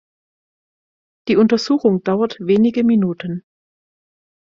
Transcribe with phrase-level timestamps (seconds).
[1.27, 3.43] Die Untersuchung dauert wenige Minuten.